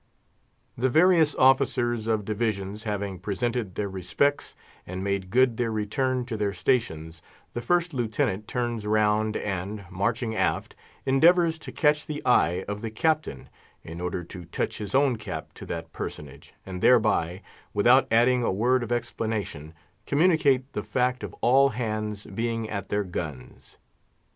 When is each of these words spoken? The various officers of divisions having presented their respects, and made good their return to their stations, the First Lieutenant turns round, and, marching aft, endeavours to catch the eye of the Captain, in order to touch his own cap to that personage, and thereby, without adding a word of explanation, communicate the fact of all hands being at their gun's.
The 0.75 0.89
various 0.89 1.35
officers 1.35 2.07
of 2.07 2.25
divisions 2.25 2.85
having 2.85 3.19
presented 3.19 3.75
their 3.75 3.87
respects, 3.87 4.55
and 4.87 5.03
made 5.03 5.29
good 5.29 5.57
their 5.57 5.71
return 5.71 6.25
to 6.25 6.37
their 6.37 6.53
stations, 6.55 7.21
the 7.53 7.61
First 7.61 7.93
Lieutenant 7.93 8.47
turns 8.47 8.87
round, 8.87 9.37
and, 9.37 9.85
marching 9.91 10.35
aft, 10.35 10.75
endeavours 11.05 11.59
to 11.59 11.71
catch 11.71 12.07
the 12.07 12.23
eye 12.25 12.65
of 12.67 12.81
the 12.81 12.89
Captain, 12.89 13.47
in 13.83 14.01
order 14.01 14.23
to 14.23 14.45
touch 14.45 14.79
his 14.79 14.95
own 14.95 15.17
cap 15.17 15.53
to 15.53 15.67
that 15.67 15.93
personage, 15.93 16.55
and 16.65 16.81
thereby, 16.81 17.43
without 17.71 18.07
adding 18.09 18.41
a 18.41 18.51
word 18.51 18.81
of 18.81 18.91
explanation, 18.91 19.71
communicate 20.07 20.73
the 20.73 20.81
fact 20.81 21.23
of 21.23 21.35
all 21.41 21.69
hands 21.69 22.25
being 22.25 22.67
at 22.67 22.89
their 22.89 23.03
gun's. 23.03 23.77